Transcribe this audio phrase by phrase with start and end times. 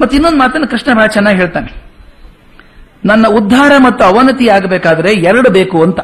[0.00, 1.88] ಮತ್ತೆ ಇನ್ನೊಂದು ಮಾತನ್ನು ಕೃಷ್ಣ ಬಹಳ ಚೆನ್ನಾಗಿ ಹೇಳ್ತಾನೆ.
[3.04, 6.00] ನನ್ನ ಉದ್ಧಾರ ಮತ್ತು ಅವನತಿ ಆಗಬೇಕಾದ್ರೆ ಎರಡು ಬೇಕು ಅಂತ.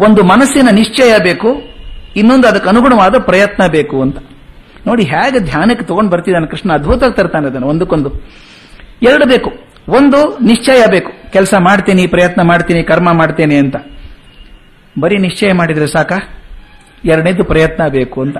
[0.00, 1.62] ಒಂದು ಮನಸ್ಸಿನ ನಿಶ್ಚಯ ಬೇಕು,
[2.16, 4.18] ಇನ್ನೊಂದು ಅದಕ್ಕೆ ಅನುಗುಣವಾದ ಪ್ರಯತ್ನ ಬೇಕು ಅಂತ.
[4.86, 8.10] ನೋಡಿ ಹೇಗೆ ಧ್ಯಾನಕ್ಕೆ ತಗೊಂಡು ಬರ್ತಿದ್ದಾನೆ ಕೃಷ್ಣ, ಅದ್ಭುತವಾಗಿ ತರ್ತಾನೆ ಅದನ್ನು, ಒಂದಕ್ಕೊಂದು.
[9.02, 9.52] ಎರಡು ಬೇಕು,
[9.88, 11.12] ಒಂದು ನಿಶ್ಚಯ ಬೇಕು.
[11.32, 13.76] ಕೆಲಸ ಮಾಡ್ತೀನಿ, ಪ್ರಯತ್ನ ಮಾಡ್ತೀನಿ, ಕರ್ಮ ಮಾಡ್ತೇನೆ ಅಂತ.
[15.00, 16.12] ಬರೀ ನಿಶ್ಚಯ ಮಾಡಿದ್ರೆ ಸಾಕ?
[17.04, 18.36] ಎರಡನೇದು ಪ್ರಯತ್ನ ಬೇಕು ಅಂತ.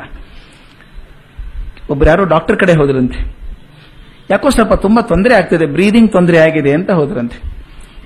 [1.91, 3.44] ಒಬ್ರು ಯಾರೋ ಡಾಕ್ಟರ್ ಕಡೆ ಹೋದ್ರಂತೆ.
[4.31, 7.55] ಯಾಕೋ ಸ್ವಲ್ಪ ತುಂಬಾ ತೊಂದರೆ ಆಗ್ತಿದೆ ಬ್ರೀದಿಂಗ್ ತೊಂದರೆ ಆಗಿದೆ ಅಂತ ಹೋದ್ರಂತೆ.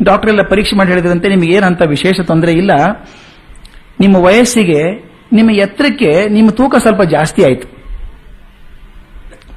[0.02, 2.70] ಡಾಕ್ಟರ್ ಎಲ್ಲ ಪರೀಕ್ಷೆ ಮಾಡಿ ಹೇಳಿದ್ರಂತೆ, ನಿಮಗೆ ಏನಂತ ವಿಶೇಷ ತೊಂದರೆ ಇಲ್ಲ.
[4.00, 4.82] ನಿಮ್ಮ ವಯಸ್ಸಿಗೆ,
[5.32, 7.78] ನಿಮ್ಮ ಎತ್ತರಕ್ಕೆ ನಿಮ್ಮ ತೂಕ ಸ್ವಲ್ಪ ಜಾಸ್ತಿ ಆಯಿತು.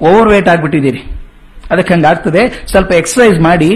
[0.05, 1.01] ಓವರ್ ವೇಟ್ ಆಗ್ಬಿಟ್ಟಿದ್ದೀರಿ.
[1.71, 3.75] ಅದಕ್ಕೆ ಹಂಗಾಗ್ತದೆ, ಸ್ವಲ್ಪ ಎಕ್ಸರ್ಸೈಸ್ ಮಾಡಿ,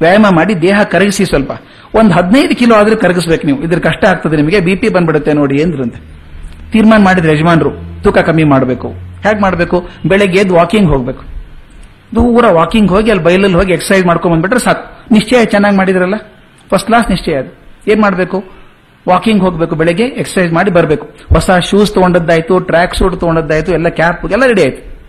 [0.00, 1.52] ವ್ಯಾಯಾಮ ಮಾಡಿ, ದೇಹ ಕರಗಿಸಿ ಸ್ವಲ್ಪ.
[1.94, 3.62] ಒಂದು ಹದಿನೈದು ಕಿಲೋ ಆದರೂ ಕರಗಿಸ್ಬೇಕು ನೀವು.
[3.62, 6.20] ಇದ್ರ ಕಷ್ಟ ಆಗ್ತದೆ ನಿಮಗೆ ಬಿ ಪಿ ಬಂದ್ಬಿಡುತ್ತೆ ನೋಡಿ ಅಂದ್ರಂತೆ
[6.72, 7.70] ತೀರ್ಮಾನ ಮಾಡಿದ್ರೆ ಯಜಮಾನ್ರು,
[8.02, 8.88] ತೂಕ ಕಮ್ಮಿ ಮಾಡಬೇಕು.
[9.22, 9.88] ಹೇಗೆ ಮಾಡಬೇಕು?
[10.06, 11.39] ಬೆಳಗ್ಗೆ ಎದ್ದು ವಾಕಿಂಗ್ ಹೋಗ್ಬೇಕು.
[12.14, 15.14] ದೂರ ವಾಕಿಂಗ್ ಹೋಗಿ, ಅಲ್ಲಿ ಬೈಲಲ್ಲಿ ಹೋಗಿ ಎಕ್ಸರ್ಸೈಸ್ ಮಾಡ್ಕೊಂಡ್ ಬಂದ್ಬಿಟ್ರೆ ಸಾಕು.
[15.14, 16.14] ನಿಶ್ಚಯ ಚೆನ್ನಾಗಿ ಮಾಡಿದ್ರಲ್ಲ?
[16.70, 17.60] ಫಸ್ಟ್ ಕ್ಲಾಸ್ ನಿಶ್ಚಯ ಅದು.
[17.90, 18.44] ಏನ್ ಮಾಡಬೇಕು?
[19.08, 21.08] ವಾಕಿಂಗ್ ಹೋಗಬೇಕು, ಬೆಳಗ್ಗೆ ಎಕ್ಸರ್ಸೈಸ್ ಮಾಡಿ ಬರಬೇಕು.
[21.32, 25.00] ಹೊಸ ಶೂಸ್ ತಗೊಂಡದ್ದಾಯ್ತು ಟ್ರ್ಯಾಕ್ ಸೂಟ್ ತಗೊಂಡದ್ದಾಯ್ತು, ಎಲ್ಲ ಕ್ಯಾಪ್ ಎಲ್ಲ ರೆಡಿ ಆಯ್ತು.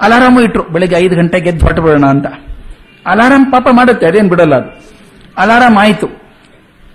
[0.00, 2.26] ಅಲಾರಾಮು ಇಟ್ರು, ಬೆಳಗ್ಗೆ ಐದು ಗಂಟೆಗೆ ಎದ್ದು ಹೊರಟು ಅಂತ.
[3.06, 4.92] ಅಲಾರಾಮ್ ಪಾಪ ಮಾಡುತ್ತೆ, ಅದೇನ್ ಬಿಡಲ್ಲ ಅದು.
[5.38, 6.06] ಅಲಾರಾಮ್ ಆಯ್ತು.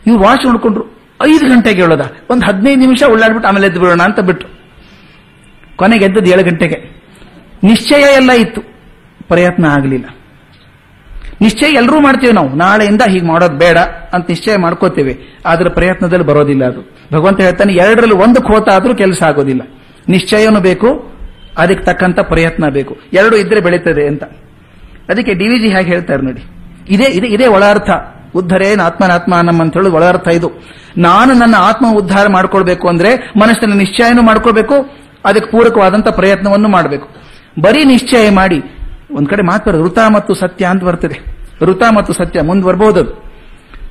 [0.08, 0.86] ಇವ್ರು ವಾಚ್ ನೋಡ್ಕೊಂಡ್ರು
[1.24, 4.50] ಐದು ಗಂಟೆಗೆ ಹೇಳೋದ ಒಂದು ಹದಿನೈದು ನಿಮಿಷ ಉಳ್ಳಾಡ್ಬಿಟ್ಟು ಆಮೇಲೆ ಎದ್ದು ಬಿಡೋಣ ಅಂತ ಬಿಟ್ರು.
[5.76, 7.04] ಕೊನೆಗೆ ಎದ್ದದ್ದು ಏಳು ಗಂಟೆಗೆ.
[7.64, 8.77] ನಿಶ್ಚಯ ಎಲ್ಲ ಇತ್ತು.
[9.28, 10.06] ಪ್ರಯತ್ನ ಆಗಲಿಲ್ಲ.
[11.42, 12.50] ನಿಶ್ಚಯ ಎಲ್ಲರೂ ಮಾಡ್ತೀವಿ ನಾವು.
[12.50, 13.78] ನಾಳೆಯಿಂದ ಹೀಗೆ ಮಾಡೋದು ಬೇಡ
[14.14, 15.18] ಅಂತ ನಿಶ್ಚಯ ಮಾಡ್ಕೋತೇವೆ.
[15.46, 16.98] ಆದ್ರೆ ಪ್ರಯತ್ನದಲ್ಲಿ ಬರೋದಿಲ್ಲ ಅದು.
[17.14, 19.62] ಭಗವಂತ ಹೇಳ್ತಾನೆ, ಎರಡರಲ್ಲಿ ಒಂದು ಖೋತ ಆದರೂ ಕೆಲಸ ಆಗೋದಿಲ್ಲ.
[20.10, 21.12] ನಿಶ್ಚಯನೂ ಬೇಕು,
[21.58, 22.98] ಅದಕ್ಕೆ ತಕ್ಕಂತ ಪ್ರಯತ್ನ ಬೇಕು.
[23.14, 24.24] ಎರಡು ಇದ್ರೆ ಬೆಳೀತದೆ ಅಂತ.
[25.10, 26.44] ಅದಕ್ಕೆ ಡಿ ವಿ ಜಿ ಹೇಗೆ ಹೇಳ್ತಾರೆ ನೋಡಿ.
[26.90, 27.90] ಇದೇ ಇದೇ ಇದೇ ಒಳ ಅರ್ಥ
[28.82, 30.52] ಆತ್ಮನಾತ್ಮ ನಮ್ಮ ಅಂತ ಹೇಳೋದು ಒಳ ಅರ್ಥ ಇದು.
[30.98, 34.74] ನಾನು ನನ್ನ ಆತ್ಮ ಉದ್ಧಾರ ಮಾಡ್ಕೊಳ್ಬೇಕು ಅಂದ್ರೆ ಮನಸ್ಸಿನ ನಿಶ್ಚಯನೂ ಮಾಡ್ಕೋಬೇಕು
[35.26, 37.10] ಅದಕ್ಕೆ ಪೂರಕವಾದಂತ ಪ್ರಯತ್ನವನ್ನು ಮಾಡಬೇಕು.
[37.62, 38.62] ಬರೀ ನಿಶ್ಚಯ ಮಾಡಿ
[39.16, 41.20] ಒಂದ್ ಕಡೆ ಮಾತ್ರ ಋತ ಮತ್ತು ಸತ್ಯ ಅಂತ ಬರ್ತದೆ.
[41.62, 43.24] ಋತ ಮತ್ತು ಸತ್ಯ ಮುಂದೆ ಬರ್ಬೋದು ಅದು.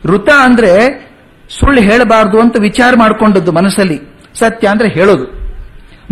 [0.05, 1.07] ಋತ ಅಂದ್ರೆ
[1.51, 4.01] ಸುಳ್ಳು ಹೇಳಬಾರದು ಅಂತ ವಿಚಾರ ಮಾಡಿಕೊಂಡದ್ದು ಮನಸ್ಸಲ್ಲಿ.
[4.35, 5.47] ಸತ್ಯ ಅಂದ್ರೆ ಹೇಳೋದು.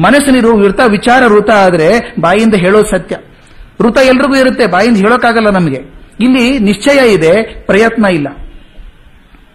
[0.02, 3.16] ಮನಸ್ಸಿನಿರು ಋತ ವಿಚಾರ ಋತ ಆದ್ರೆ ಬಾಯಿಂದ ಹೇಳೋದು ಸತ್ಯ.
[3.80, 5.82] ಋತ ಎಲ್ರಿಗೂ ಇರುತ್ತೆ, ಬಾಯಿಂದ ಹೇಳೋಕ್ಕಾಗಲ್ಲ ನಮಗೆ.
[6.20, 8.28] ಇಲ್ಲಿ ನಿಶ್ಚಯ ಇದೆ, ಪ್ರಯತ್ನ ಇಲ್ಲ.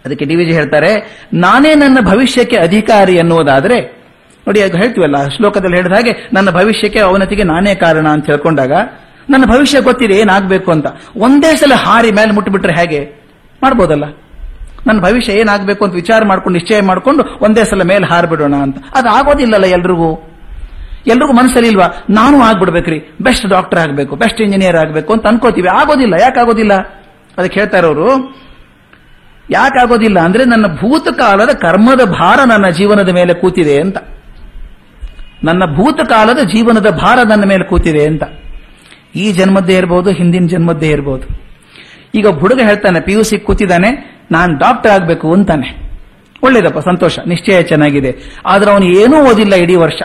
[0.04, 3.80] ಅದಕ್ಕೆ ಡಿ ವಿಜಿ ಹೇಳ್ತಾರೆ, ನಾನೇ ನನ್ನ ಭವಿಷ್ಯಕ್ಕೆ ಅಧಿಕಾರಿ ಎನ್ನುವುದಾದ್ರೆ
[4.46, 8.72] ನೋಡಿ ಹೇಳ್ತೀವಲ್ಲ, ಶ್ಲೋಕದಲ್ಲಿ ಹೇಳಿದ ಹಾಗೆ, ನನ್ನ ಭವಿಷ್ಯಕ್ಕೆ ಅವನತಿಗೆ ನಾನೇ ಕಾರಣ ಅಂತ ಹೇಳ್ಕೊಂಡಾಗ
[9.30, 10.86] ನನ್ನ ಭವಿಷ್ಯ ಗೊತ್ತಿದೆ, ಏನಾಗಬೇಕು ಅಂತ.
[11.16, 13.28] ಒಂದೇ ಸಲ ಹಾರಿ ಮೇಲೆ ಮುಟ್ಟಿಬಿಟ್ರೆ ಹೇಗೆ?
[13.62, 14.04] ಮಾಡ್ಬೋದಲ್ಲ.
[14.86, 18.76] ನನ್ನ ಭವಿಷ್ಯ ಏನಾಗಬೇಕು ಅಂತ ವಿಚಾರ ಮಾಡ್ಕೊಂಡು, ನಿಶ್ಚಯ ಮಾಡ್ಕೊಂಡು ಒಂದೇ ಸಲ ಮೇಲೆ ಹಾರ್ಬಿಡೋಣ ಅಂತ.
[18.94, 20.26] ಅದು ಆಗೋದಿಲ್ಲಲ್ಲ ಎಲ್ರಿಗೂ.
[21.06, 22.04] ಎಲ್ರಿಗೂ ಮನಸ್ಸಲ್ಲಿ ಇಲ್ವಾ?
[22.10, 23.14] ನಾನು ಆಗ್ಬಿಡ್ಬೇಕ್ರಿ.
[23.20, 25.68] ಬೆಸ್ಟ್ ಡಾಕ್ಟರ್ ಆಗಬೇಕು, ಬೆಸ್ಟ್ ಇಂಜಿನಿಯರ್ ಆಗಬೇಕು ಅಂತ ಅನ್ಕೋತೀವಿ.
[25.68, 26.14] ಆಗೋದಿಲ್ಲ.
[26.20, 26.74] ಯಾಕಾಗೋದಿಲ್ಲ
[27.38, 28.36] ಅದಕ್ಕೆ ಹೇಳ್ತಾರೆ ಅವರು
[29.50, 33.96] ಯಾಕಾಗೋದಿಲ್ಲ ಅಂದ್ರೆ ನನ್ನ ಭೂತಕಾಲದ ಕರ್ಮದ ಭಾರ ನನ್ನ ಜೀವನದ ಮೇಲೆ ಕೂತಿದೆ ಅಂತ.
[35.44, 38.22] ನನ್ನ ಭೂತಕಾಲದ ಜೀವನದ ಭಾರ ನನ್ನ ಮೇಲೆ ಕೂತಿದೆ ಅಂತ.
[39.14, 41.26] ಈ ಜನ್ಮದ್ದೇ ಇರಬಹುದು ಹಿಂದಿನ ಜನ್ಮದ್ದೇ ಇರಬಹುದು
[42.14, 45.90] ಈಗ ಹುಡುಗ ಹೇಳ್ತಾನೆ ಪಿ ಯು ಸಿ ಕೂತಿದ್ದಾನೆ, ನಾನು ಡಾಕ್ಟರ್ ಆಗಬೇಕು ಅಂತಾನೆ.
[46.42, 48.40] ಒಳ್ಳೇದಪ್ಪ, ಸಂತೋಷ, ನಿಶ್ಚಯ ಚೆನ್ನಾಗಿದೆ.
[48.46, 50.02] ಆದ್ರೆ ಅವನು ಏನೂ ಓದಿಲ್ಲ ಇಡೀ ವರ್ಷ.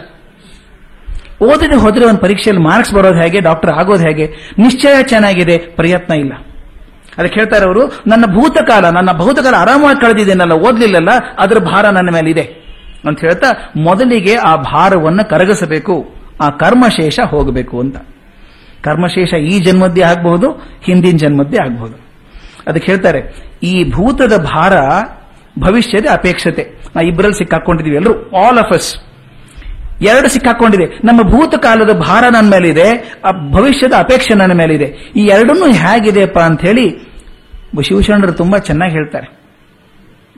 [1.41, 4.53] ಓದದೆ ಹೋದ್ರೆ ಒಂದು ಪರೀಕ್ಷೆಯಲ್ಲಿ ಮಾರ್ಕ್ಸ್ ಬರೋದು ಹೇಗೆ ಡಾಕ್ಟರ್ ಆಗೋದು ಹೇಗೆ?
[4.57, 6.33] ನಿಶ್ಚಯ ಚೆನ್ನಾಗಿದೆ, ಪ್ರಯತ್ನ ಇಲ್ಲ.
[7.17, 12.66] ಅದಕ್ಕೆ ಹೇಳ್ತಾರೆ ಅವರು, ನನ್ನ ಭೂತಕಾಲ ನನ್ನ ಭೂತಕಾಲ ಆರಾಮಾಗಿ ಕಳೆದಿದ್ದೇನಲ್ಲ, ಓದ್ಲಿಲ್ಲಲ್ಲ, ಅದರ ಭಾರ ನನ್ನ ಮೇಲೆ ಇದೆ
[13.07, 17.97] ಅಂತ ಹೇಳ್ತಾ, ಮೊದಲಿಗೆ ಆ ಭಾರವನ್ನು ಕರಗಿಸಬೇಕು, ಆ ಕರ್ಮಶೇಷ ಹೋಗಬೇಕು ಅಂತ.
[18.85, 20.47] ಕರ್ಮಶೇಷ ಈ ಜನ್ಮದ್ದೇ ಆಗಬಹುದು,
[20.85, 21.97] ಹಿಂದಿನ ಜನ್ಮದ್ದೇ ಆಗಬಹುದು.
[22.68, 23.22] ಅದಕ್ಕೆ ಹೇಳ್ತಾರೆ,
[23.63, 24.73] ಈ ಭೂತದ ಭಾರ
[25.59, 26.63] ಭವಿಷ್ಯದ ಅಪೇಕ್ಷತೆ.
[26.96, 28.90] ನಾ ಇಬ್ಬರಲ್ಲಿ ಸಿಕ್ಕಾಕೊಂಡಿದೀವಿ ಎಲ್ಲರೂ ಆಲ್ ಆಫ್ ಅಸ್
[30.01, 30.85] ಎರಡು ಸಿಕ್ಕಾಕೊಂಡಿದೆ.
[31.07, 32.88] ನಮ್ಮ ಭೂತಕಾಲದ ಭಾರ ನನ್ನ ಮೇಲಿದೆ
[33.51, 34.88] ಭವಿಷ್ಯದ ಅಪೇಕ್ಷೆ ನನ್ನ ಮೇಲಿದೆ.
[35.16, 36.85] ಈ ಎರಡನ್ನೂ ಹೇಗಿದೆಯಪ್ಪ ಅಂತ ಹೇಳಿ
[37.88, 39.28] ಶಿವಶರಣರು ತುಂಬಾ ಚೆನ್ನಾಗಿ ಹೇಳ್ತಾರೆ.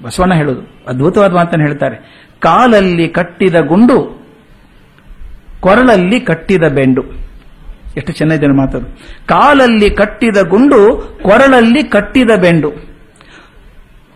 [0.04, 1.98] ಬಸವಣ್ಣ ಹೇಳೋದು, ಅದ್ಭುತವಾದ ಮಾತನ್ನು ಹೇಳ್ತಾರೆ.
[2.40, 3.98] ಕಾಲಲ್ಲಿ ಕಟ್ಟಿದ ಗುಂಡು,
[5.60, 7.04] ಕೊರಳಲ್ಲಿ ಕಟ್ಟಿದ ಬೆಂಡು.
[7.98, 8.88] ಎಷ್ಟು ಚೆನ್ನಾಗಿದೆ ಮಾತದು.
[9.28, 10.80] ಕಾಲಲ್ಲಿ ಕಟ್ಟಿದ ಗುಂಡು
[11.24, 12.72] ಕೊರಳಲ್ಲಿ ಕಟ್ಟಿದ ಬೆಂಡು.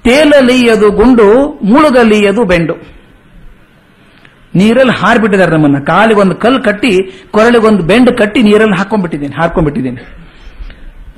[0.03, 1.28] ತೇಲಲಿಯದು ಗುಂಡು
[1.72, 2.75] ಮುಳುಗಲಿಯದು ಬೆಂಡು.
[4.56, 5.80] ನೀರಲ್ಲಿ ಹಾರ್ಬಿಟ್ಟಿದ್ದಾರೆ ನಮ್ಮನ್ನ.
[5.80, 6.94] ಕಾಲಿಗೊಂದು ಕಲ್ಲು ಕಟ್ಟಿ,
[7.31, 10.02] ಕೊರಳಿಗೊಂದು ಬೆಂಡು ಕಟ್ಟಿ ನೀರಲ್ಲಿ ಹಾಕೊಂಡ್ಬಿಟ್ಟಿದ್ದೀನಿ, ಹಾರ್ಕೊಂಡ್ಬಿಟ್ಟಿದ್ದೀನಿ.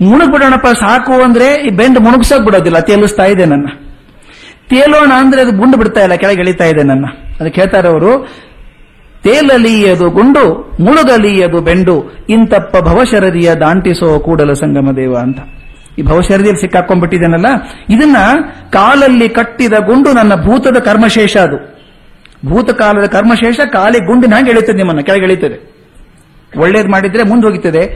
[0.02, 3.68] ಮುಳುಗ್ಬಿಡೋಣಪ್ಪ ಸಾಕು ಅಂದ್ರೆ ಈ ಬೆಂಡ್ ಮುಳುಗ್ಸೋಕ್ ಬಿಡೋದಿಲ್ಲ ತೇಲಿಸ್ತಾ ಇದೆ ನನ್ನ.
[4.70, 7.06] ತೇಲೋಣ ಅಂದ್ರೆ ಅದು ಗುಂಡು ಬಿಡ್ತಾ ಇಲ್ಲ, ಕೆಳಗೆ ಎಳಿತಾ ಇದೆ ನನ್ನ.
[7.40, 8.12] ಅದಕ್ಕೆ ಹೇಳ್ತಾರೆ ಅವರು
[9.24, 15.38] ತೇಲಲಿಯದು ಗುಂಡು ಮುಳುಗಲಿಯದು ಬೆಂಡು ಇಂತಪ್ಪ ಭವಶರದಿಯ ದಾಂಟಿಸೋ ಕೂಡಲ ಸಂಗಮ ದೇವ ಅಂತ.
[16.00, 17.46] ಈ ಭವಶರದಿಯಲ್ಲಿ ಸಿಕ್ಕಾಕೊಂಡ್ಬಿಟ್ಟಿದ್ದೇನಲ್ಲ?
[17.90, 18.18] ಇದನ್ನ
[18.70, 21.74] ಕಾಲಲ್ಲಿ ಕಟ್ಟಿದ ಗುಂಡು ನನ್ನ ಭೂತದ ಕರ್ಮಶೇಷ ಅದು.
[22.46, 25.74] ಭೂತಕಾಲದ ಕರ್ಮಶೇಷ ಕಾಲಿ ಗುಂಡಿನ ಹಾಗೆ ಎಳಿತದೆ ನಿಮ್ಮನ್ನ, ಕೆಳಗೆ ಎಳಿತದೆ.
[26.58, 27.88] ಒಳ್ಳೇದು ಮಾಡಿದ್ರೆ ಮುಂದೆ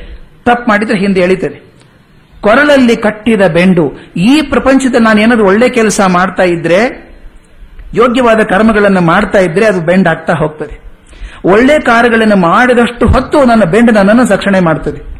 [0.46, 1.74] ತಪ್ಪು ಮಾಡಿದ್ರೆ ಹಿಂದೆ ಎಳಿತದೆ.
[2.42, 7.08] ಕೊರಳಲ್ಲಿ ಕಟ್ಟಿದ ಬೆಂಡು, ಈ ಪ್ರಪಂಚದ ನಾನು ಏನಾದ್ರು ಒಳ್ಳೆ ಕೆಲಸ ಮಾಡ್ತಾ ಇದ್ರೆ,
[7.94, 10.87] ಯೋಗ್ಯವಾದ ಕರ್ಮಗಳನ್ನು ಮಾಡ್ತಾ ಇದ್ರೆ ಅದು ಬೆಂಡ್ ಆಗ್ತಾ ಹೋಗ್ತದೆ.
[11.45, 15.18] ಒಳ್ಳೆ ಕಾರ್ಯಗಳನ್ನು ಮಾಡಿದಷ್ಟು ಹೊತ್ತು ನನ್ನ ಬೆಂಡ ನನ್ನನ್ನು ರಕ್ಷಣೆ ಮಾಡ್ತದೆ.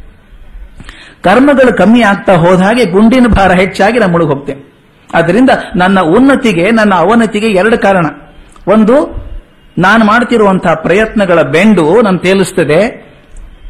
[1.24, 4.68] ಕರ್ಮಗಳು ಕಮ್ಮಿ ಆಗ್ತಾ ಹೋದ ಹಾಗೆ ಗುಂಡಿನ ಭಾರ ಹೆಚ್ಚಾಗಿ ನಾನು ಮುಳುಗಿ ಹೋಗ್ತೇನೆ
[5.14, 8.06] ಅದರಿಂದ ನನ್ನ ಉನ್ನತಿಗೆ, ನನ್ನ ಅವನತಿಗೆ ಎರಡು ಕಾರಣ.
[8.68, 9.28] ಒಂದು,
[9.78, 13.08] ನಾನು ಮಾಡ್ತಿರುವಂತಹ ಪ್ರಯತ್ನಗಳ ಬೆಂಡು ನಾನು ತೇಲಿಸ್ತದೆ.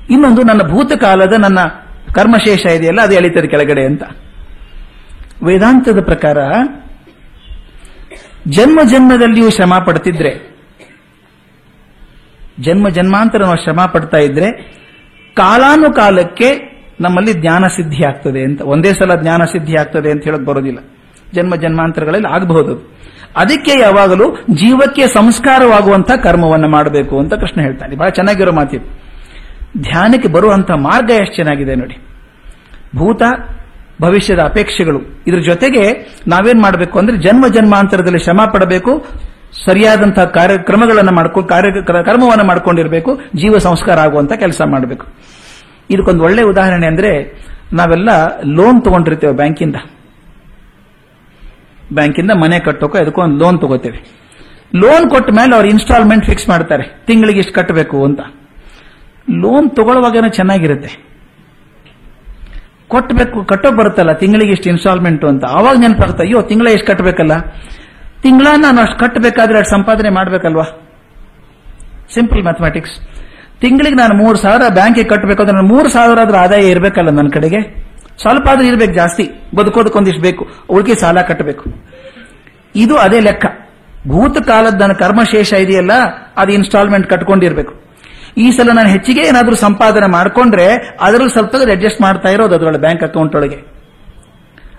[0.09, 1.59] ಇನ್ನೊಂದು, ನನ್ನ ಭೂತಕಾಲದ ನನ್ನ
[2.13, 4.03] ಕರ್ಮಶೇಷ ಇದೆಯಲ್ಲ, ಅದು ಎಳಿತದೆ ಕೆಳಗಡೆ ಅಂತ.
[5.43, 6.37] ವೇದಾಂತದ ಪ್ರಕಾರ,
[8.47, 10.46] ಜನ್ಮ ಜನ್ಮದಲ್ಲಿಯೂ ಶ್ರಮ ಪಡ್ತಿದ್ರೆ
[12.59, 14.51] ಜನ್ಮ ಜನ್ಮಾಂತರ ನಾವು ಶ್ರಮ ಪಡ್ತಾ ಇದ್ರೆ
[15.35, 18.61] ಕಾಲಾನುಕಾಲಕ್ಕೆ ನಮ್ಮಲ್ಲಿ ಜ್ಞಾನ ಸಿದ್ಧಿ ಆಗ್ತದೆ ಅಂತ.
[18.61, 20.79] ಒಂದೇ ಸಲ ಜ್ಞಾನ ಸಿದ್ಧಿ ಆಗ್ತದೆ ಅಂತ ಹೇಳಕ್ ಬರೋದಿಲ್ಲ.
[21.33, 22.97] ಜನ್ಮ ಜನ್ಮಾಂತರಗಳಲ್ಲಿ ಆಗಬಹುದು
[23.35, 27.95] ಅದಕ್ಕೆ ಯಾವಾಗಲೂ ಜೀವಕ್ಕೆ ಸಂಸ್ಕಾರವಾಗುವಂತಹ ಕರ್ಮವನ್ನು ಮಾಡಬೇಕು ಅಂತ ಕೃಷ್ಣ ಹೇಳ್ತಾನೆ.
[27.95, 28.77] ಬಹಳ ಚೆನ್ನಾಗಿರೋ ಮಾತಿ
[29.81, 31.97] ಧ್ಯಾನಕ್ಕೆ ಬರುವಂತಹ ಮಾರ್ಗ ಎಷ್ಟು ಚೆನ್ನಾಗಿದೆ ನೋಡಿ.
[32.95, 33.21] ಭೂತ,
[34.01, 35.23] ಭವಿಷ್ಯದ ಅಪೇಕ್ಷೆಗಳು.
[35.27, 39.05] ಇದ್ರ ಜೊತೆಗೆ ನಾವೇನ್ ಮಾಡಬೇಕು ಅಂದ್ರೆ ಜನ್ಮ ಜನ್ಮಾಂತರದಲ್ಲಿ ಶ್ರಮ ಪಡಬೇಕು
[39.65, 45.05] ಸರಿಯಾದಂತಹ ಕಾರ್ಯಕ್ರಮಗಳನ್ನು ಮಾಡ್ಕೊಂಡು ಕಾರ್ಯ ಕರ್ಮವನ್ನು ಮಾಡ್ಕೊಂಡಿರಬೇಕು, ಜೀವ ಸಂಸ್ಕಾರ ಆಗುವಂತ ಕೆಲಸ ಮಾಡಬೇಕು.
[45.89, 48.09] ಇದಕ್ಕೊಂದು ಒಳ್ಳೆ ಉದಾಹರಣೆ ಅಂದ್ರೆ, ನಾವೆಲ್ಲ
[48.45, 49.75] ಲೋನ್ ತಗೊಂಡಿರ್ತೇವೆ ಬ್ಯಾಂಕಿಂದ.
[51.93, 54.17] ಬ್ಯಾಂಕಿಂದ ಮನೆ ಕಟ್ಟೋಕೆ ಅದಕ್ಕೂ ಒಂದು ಲೋನ್ ತಗೋತೇವೆ.
[54.75, 57.03] ಲೋನ್ ಕೊಟ್ಟ ಮೇಲೆ ಅವ್ರು ಇನ್ಸ್ಟಾಲ್ಮೆಂಟ್ ಫಿಕ್ಸ್ ಮಾಡ್ತಾರೆ.
[57.05, 58.19] ತಿಂಗಳಿಗೆ ಇಷ್ಟು ಕಟ್ಟಬೇಕು ಅಂತ.
[59.29, 61.07] ಲೋನ್ ತಗೊಳ್ಳುವಾಗನೇ ಚೆನ್ನಾಗಿರುತ್ತೆ.
[62.87, 65.45] ಕೊಟ್ಟಬೇಕು ಕಟ್ಟೋ ಬರುತ್ತಲ್ಲ, ತಿಂಗಳಿಗೆ ಇಷ್ಟು ಇನ್ಸ್ಟಾಲ್ಮೆಂಟ್ ಅಂತ.
[65.45, 67.31] ಅವಾಗ ನೆನಪಾಗುತ್ತೆ, ಅಯ್ಯೋ, ತಿಂಗಳ ಎಷ್ಟು ಕಟ್ಟಬೇಕಲ್ಲ
[68.23, 70.65] ತಿಂಗಳ ನಾನು ಅಷ್ಟು ಕಟ್ಟಬೇಕಾದ್ರೆ ಅಷ್ಟು ಸಂಪಾದನೆ ಮಾಡಬೇಕಲ್ವಾ?
[72.13, 72.95] ಸಿಂಪಲ್ ಮ್ಯಾಥಮೆಟಿಕ್ಸ್
[73.61, 77.59] ತಿಂಗಳಿಗೆ ನಾನು ಮೂರು ಸಾವಿರ ಬ್ಯಾಂಕಿಗೆ ಕಟ್ಟಬೇಕಾದ್ರೆ ನಾನು ಮೂರು ಸಾವಿರ ಆದ್ರೂ ಆದಾಯ ಇರಬೇಕಲ್ಲ ನನ್ನ ಕಡೆಗೆ?
[78.21, 79.29] ಸ್ವಲ್ಪ ಆದ್ರೂ ಇರಬೇಕು ಜಾಸ್ತಿ.
[79.55, 80.47] ಬದುಕೋದಕ್ಕೊಂದಿಷ್ಟು ಬೇಕು.
[80.69, 81.65] ಉಳಿಕೆ ಸಾಲ ಕಟ್ಟಬೇಕು
[82.75, 83.45] ಇದು ಅದೇ ಲೆಕ್ಕ.
[84.07, 85.91] ಭೂತಕಾಲದ ನನ್ನ ಕರ್ಮಶೇಷ ಇದೆಯಲ್ಲ,
[86.37, 87.73] ಅದು ಇನ್ಸ್ಟಾಲ್ಮೆಂಟ್ ಕಟ್ಕೊಂಡಿರ್ಬೇಕು.
[88.37, 93.35] ಈ ಸಲ ನಾನು ಹೆಚ್ಚಿಗೆ ಏನಾದರೂ ಸಂಪಾದನೆ ಮಾಡಿಕೊಂಡ್ರೆ ಅದರಲ್ಲಿ ಸ್ವಲ್ಪ ಅಡ್ಜಸ್ಟ್ ಮಾಡ್ತಾ ಇರೋದು ಅದರೊಳಗೆ ಬ್ಯಾಂಕ್ ಅಕೌಂಟ್
[93.35, 93.76] ಒಳಗೆ.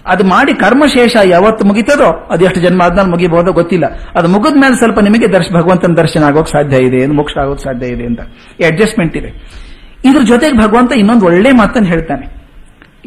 [0.09, 3.85] ಅದು ಮಾಡಿ ಕರ್ಮಶೇಷ ಯಾವತ್ತು ಮುಗಿತದೋ, ಅದು ಎಷ್ಟು ಜನ್ಮ ಆದ್ಮೇಲೆ ಮುಗಿಬಹುದೋ ಗೊತ್ತಿಲ್ಲ.
[4.15, 8.05] ಅದು ಮುಗಿದ ಮೇಲೆ ಸ್ವಲ್ಪ ನಿಮಗೆ ದರ್ಶ, ಭಗವಂತನ ದರ್ಶನ ಆಗೋಕ್ ಸಾಧ್ಯ ಇದೆ ಮೋಕ್ಷ ಆಗೋಕ್ ಸಾಧ್ಯ ಇದೆ
[8.05, 8.21] ಅಂತ.
[8.67, 9.59] ಅಡ್ಜಸ್ಟ್ಮೆಂಟ್ ಇದೆ.
[10.05, 12.27] ಇದ್ರ ಜೊತೆಗೆ ಭಗವಂತ ಇನ್ನೊಂದು ಒಳ್ಳೆ ಮಾತನ್ನು ಹೇಳ್ತಾನೆ.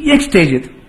[0.08, 0.82] ನೆಕ್ಸ್ಟ್ ಸ್ಟೇಜ್ ಇದು.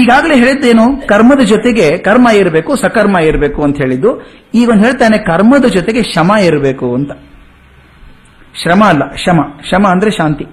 [0.00, 4.22] ಈಗಾಗಲೇ ಹೇಳಿದ್ದೇನು, ಕರ್ಮದ ಜೊತೆಗೆ ಕರ್ಮ ಇರಬೇಕು, ಸಕರ್ಮ ಇರಬೇಕು ಅಂತ ಹೇಳಿದ್ದು,
[4.54, 7.12] ಈಗ ಒಂದು ಹೇಳ್ತಾನೆ, ಕರ್ಮದ ಜೊತೆಗೆ ಶಮ ಇರಬೇಕು ಅಂತ.
[8.62, 9.40] ಶ್ರಮ ಅಲ್ಲ, ಶಮ.
[9.70, 10.44] ಶಮ ಅಂದ್ರೆ ಶಾಂತಿ.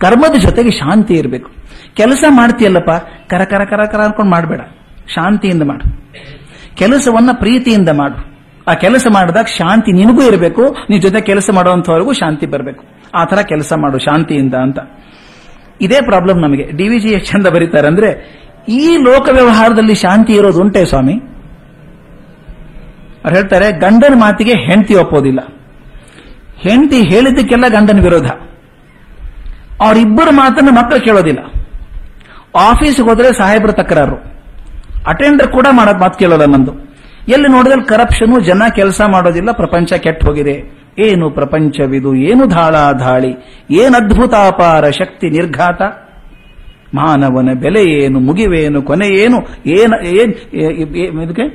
[0.00, 1.50] ಕರ್ಮದ ಜೊತೆಗೆ ಶಾಂತಿ ಇರಬೇಕು.
[1.94, 2.90] ಕೆಲಸ ಮಾಡ್ತೀಯಲ್ಲಪ್ಪ,
[3.28, 4.60] ಕರ ಕರ ಕರ ಕರ ಅನ್ಕೊಂಡು ಮಾಡಬೇಡ.
[5.08, 6.00] ಶಾಂತಿಯಿಂದ ಮಾಡು.
[6.76, 8.30] ಕೆಲಸವನ್ನ ಪ್ರೀತಿಯಿಂದ ಮಾಡು.
[8.68, 12.84] ಆ ಕೆಲಸ ಮಾಡಿದಾಗ ಶಾಂತಿ ನಿನಗೂ ಇರಬೇಕು, ನಿನ್ ಜೊತೆ ಕೆಲಸ ಮಾಡುವಂತವರೆಗೂ ಶಾಂತಿ ಬರಬೇಕು.
[13.14, 14.78] ಆ ತರ ಕೆಲಸ ಮಾಡು ಶಾಂತಿಯಿಂದ ಅಂತ.
[15.80, 16.70] ಇದೇ ಪ್ರಾಬ್ಲಮ್ ನಮಗೆ.
[16.70, 21.12] ಡಿ ವಿ ಜಿ ಚಂದ ಬರೀತಾರೆ ಅಂದ್ರೆ ಈ ಲೋಕ ವ್ಯವಹಾರದಲ್ಲಿ ಶಾಂತಿ ಇರೋದು ಉಂಟೆ ಸ್ವಾಮಿ?
[23.24, 25.40] ಅವ್ರು ಹೇಳ್ತಾರೆ, ಗಂಡನ ಮಾತಿಗೆ ಹೆಂಡತಿ ಒಪ್ಪೋದಿಲ್ಲ.
[26.56, 28.30] ಹೆಂಡತಿ ಹೇಳಿದ್ದಕ್ಕೆಲ್ಲ ಗಂಡನ ವಿರೋಧ.
[29.80, 31.40] ಅವರಿಬ್ಬರ ಮಾತನ್ನು ಮಕ್ಕಳು ಕೇಳೋದಿಲ್ಲ.
[32.68, 34.16] ಆಫೀಸ್ಗೆ ಹೋದ್ರೆ ಸಾಹೇಬ್ರ ತಕರಾರು.
[35.10, 36.72] ಅಟೆಂಡರ್ ಕೂಡ ಮಾಡೋದು ಮಾತು ಕೇಳೋಲ್ಲ ನಂದು.
[37.34, 40.56] ಎಲ್ಲಿ ನೋಡಿದ್ರೆ ಕರಪ್ಷನ್ ಜನ ಕೆಲಸ ಮಾಡೋದಿಲ್ಲ, ಪ್ರಪಂಚ ಕೆಟ್ಟ ಹೋಗಿದೆ.
[41.06, 43.32] ಏನು ಪ್ರಪಂಚವಿದು, ಏನು ಧಾಳ ಧಾಳಿ
[43.82, 45.82] ಏನು ಅದ್ಭುತ ಅಪಾರ ಶಕ್ತಿ ನಿರ್ಘಾತ?
[46.94, 49.38] ಮಾನವನ ಬೆಲೆ ಏನು, ಮುಗಿವೇನು, ಕೊನೆ ಏನು
[49.78, 49.96] ಏನು
[51.24, 51.46] ಇದಕ್ಕೆ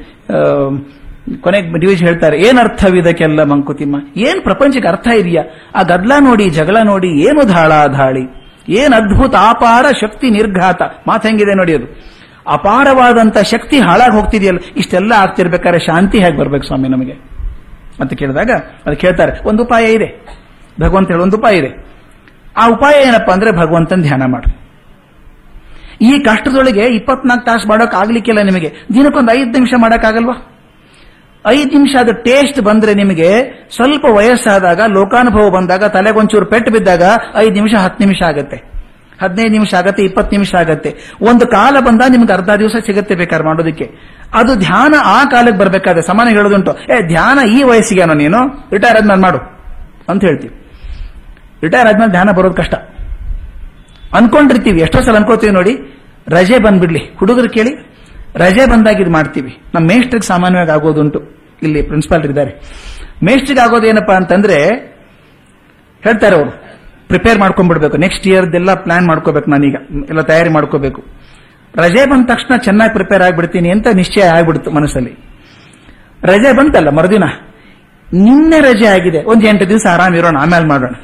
[1.42, 3.96] ಕೊನೆಗೆ ಡಿವಿಜ್ ಹೇಳ್ತಾರೆ, ಏನ್ ಅರ್ಥವಿದಕ್ಕೆಲ್ಲ ಮಂಕುತಿಮ್ಮ?
[4.18, 5.44] ಏನ್ ಪ್ರಪಂಚಕ್ಕೆ ಅರ್ಥ ಇದೆಯಾ?
[5.76, 8.24] ಆ ಗದ್ಲ ನೋಡಿ, ಜಗಳ ನೋಡಿ, ಏನು ಧಾಳ ಧಾಳಿ
[8.70, 10.82] ಏನ್ ಅದ್ಭುತ, ಅಪಾರ ಶಕ್ತಿ ನಿರ್ಘಾತ?
[11.08, 11.88] ಮಾತು ಹೆಂಗಿದೆ ನೋಡಿ ಅದು.
[12.48, 17.12] ಅಪಾರವಾದಂತ ಶಕ್ತಿ ಹಾಳಾಗಿ ಹೋಗ್ತಿದೆಯಲ್ಲ, ಇಷ್ಟೆಲ್ಲ ಆಗ್ತಿರ್ಬೇಕಾದ್ರೆ ಶಾಂತಿ ಹೇಗೆ ಬರ್ಬೇಕು ಸ್ವಾಮಿ ನಮಗೆ?
[18.02, 18.52] ಅಂತ ಕೇಳಿದಾಗ
[18.86, 20.26] ಅದು ಕೇಳ್ತಾರೆ, ಒಂದು ಉಪಾಯ ಇದೆ.
[20.82, 21.86] ಭಗವಂತ ಹೇಳಿ, ಒಂದು ಉಪಾಯ ಇದೆ.
[22.58, 24.66] ಆ ಉಪಾಯ ಏನಪ್ಪಾ ಅಂದ್ರೆ ಭಗವಂತನ ಧ್ಯಾನ ಮಾಡು.
[26.02, 28.70] ಈ ಕಷ್ಟದೊಳಗೆ ಇಪ್ಪತ್ನಾಲ್ಕು ತಾಸು ಮಾಡೋಕ್ ಆಗ್ಲಿಕ್ಕಿಲ್ಲ ನಿಮಗೆ.
[28.94, 30.55] ದಿನಕ್ಕೊಂದು ಐದು ನಿಮಿಷ ಮಾಡೋಕ್ಕಾಗಲ್ವಾ?
[31.48, 33.44] ಐದು ನಿಮಿಷ ಅದು ಟೇಸ್ಟ್ ಬಂದ್ರೆ ನಿಮಗೆ
[33.76, 37.04] ಸ್ವಲ್ಪ ವಯಸ್ಸಾದಾಗ, ಲೋಕಾನುಭವ ಬಂದಾಗ, ತಲೆಗೊಂಚೂರು ಪೆಟ್ಟು ಬಿದ್ದಾಗ
[37.36, 38.76] ಐದು ನಿಮಿಷ, ಹತ್ತು ನಿಮಿಷ ಆಗುತ್ತೆ.
[39.22, 40.96] ಹದಿನೈದು ನಿಮಿಷ ಆಗತ್ತೆ, ಇಪ್ಪತ್ತು ನಿಮಿಷ ಆಗತ್ತೆ.
[41.22, 43.92] ಒಂದು ಕಾಲ ಬಂದಾಗ ನಿಮ್ಗೆ ಅರ್ಧ ದಿವಸ ಸಿಗುತ್ತೆ ಬೇಕಾದ್ರೆ ಮಾಡೋದಕ್ಕೆ.
[44.34, 46.78] ಅದು ಧ್ಯಾನ ಆ ಕಾಲಕ್ಕೆ ಬರಬೇಕಾದ್ರೆ ಸಮಾನ ಹೇಳೋದುಂಟು.
[46.94, 48.70] ಏ, ಧ್ಯಾನ ಈ ವಯಸ್ಸಿಗೇನೋ ನೀನು?
[48.72, 49.38] ರಿಟೈರ್ ಆದ್ಮೇಲೆ ಮಾಡು.
[50.10, 50.72] ಅಂತ ಹೇಳ್ತೀವಿ.
[51.64, 52.74] ರಿಟೈರ್ ಆದ್ಮೇಲೆ ಧ್ಯಾನ ಬರೋದು ಕಷ್ಟ.
[54.14, 56.04] ಅನ್ಕೊಂಡಿರ್ತೀವಿ, ಎಷ್ಟೋ ಸಲ ಅನ್ಕೋತೀವಿ ನೋಡಿ.
[56.28, 57.00] ರಜೆ ಬಂದ್ಬಿಡ್ಲಿ.
[57.18, 57.94] ಹುಡುಗರು ಕೇಳಿ,
[58.36, 59.58] ರಜೆ ಬಂದಾಗ ಇದು ಮಾಡ್ತೀವಿ.
[59.76, 61.35] ನಮ್ಮ ಮೇಷ್ಟ್ರಿಗೆ ಸಾಮಾನ್ಯವಾಗಿ ಆಗೋದುಂಟು.
[61.66, 62.52] ಇಲ್ಲಿ ಪ್ರಿನ್ಸಿಪಾಲ್ ಇದ್ದಾರೆ.
[63.88, 64.58] ಏನಪ್ಪಾ ಅಂತಂದ್ರೆ,
[66.04, 66.50] ಹೇಳ್ತಾರೆ ಅವರು
[67.08, 67.98] ಪ್ರಿಪೇರ್ ಮಾಡ್ಕೊಂಡ್ಬಿಡ್ಬೇಕು.
[67.98, 69.76] ನೆಕ್ಸ್ಟ್ ಇಯರ್ದೆಲ್ಲ ಪ್ಲಾನ್ ಮಾಡ್ಕೋಬೇಕು ನಾನೀಗ.
[70.10, 71.04] ಎಲ್ಲ ತಯಾರಿ ಮಾಡ್ಕೋಬೇಕು.
[71.76, 75.12] ರಜೆ ಬಂದ ತಕ್ಷಣ ಚೆನ್ನಾಗಿ ಪ್ರಿಪೇರ್ ಆಗಿಬಿಡ್ತೀನಿ ಅಂತ ನಿಶ್ಚಯ ಆಗ್ಬಿಡ್ತು ಮನಸ್ಸಲ್ಲಿ.
[76.24, 77.24] ರಜೆ ಬಂತಲ್ಲ ಮರುದಿನ.
[78.14, 79.24] ನಿನ್ನೆ ರಜೆ ಆಗಿದೆ.
[79.24, 80.96] ಒಂದ್ ಎಂಟು ದಿವಸ ಆರಾಮ್ ಇರೋಣ, ಆಮೇಲೆ ಮಾಡೋಣ.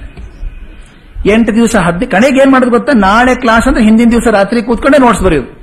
[1.25, 2.91] ಎಂಟು ದಿವಸ ಹದ್ದು ಕಡೆಗೆ ಏನ್ ಮಾಡೋದು ಗೊತ್ತಾ?
[2.97, 5.60] ನಾಳೆ ಕ್ಲಾಸ್ ಅಂದ್ರೆ ಹಿಂದಿನ ದಿವಸ ರಾತ್ರಿ ಕೂತ್ಕೊಂಡೆ ನೋಟ್ಸ್ ಬರೆಯೋದು.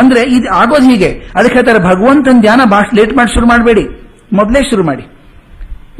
[0.00, 1.10] ಅಂದ್ರೆ ಇದು ಆಗೋದು ಹೀಗೆ.
[1.34, 3.84] ಅದಕ್ಕೆ ಹೇಳ್ತಾರೆ, ಭಗವಂತನ ಧ್ಯಾನ ಬಹಳ ಲೇಟ್ ಮಾಡಿ ಶುರು ಮಾಡಬೇಡಿ.
[4.32, 5.02] ಮೊದಲೇ ಶುರು ಮಾಡಿ.